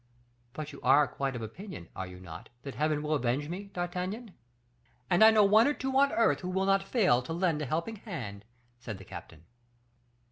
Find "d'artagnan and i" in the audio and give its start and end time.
3.65-5.29